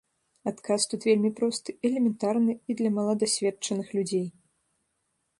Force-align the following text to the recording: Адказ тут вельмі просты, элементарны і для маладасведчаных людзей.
Адказ 0.51 0.85
тут 0.93 1.01
вельмі 1.09 1.29
просты, 1.39 1.75
элементарны 1.89 2.55
і 2.73 2.75
для 2.79 2.91
маладасведчаных 2.95 3.87
людзей. 3.99 4.25